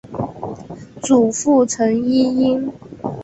[1.03, 2.73] 祖父陈尹英。